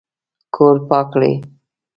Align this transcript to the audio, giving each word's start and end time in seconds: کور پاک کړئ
کور 0.55 0.75
پاک 0.89 1.05
کړئ 1.13 1.33